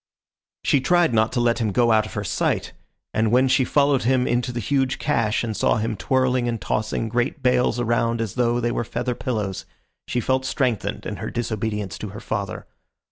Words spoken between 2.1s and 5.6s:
her sight, and when she followed him into the huge cache and